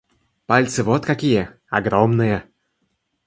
Пальцы 0.47 0.81
вот 0.81 1.05
какие— 1.05 1.49
огромные! 1.69 2.49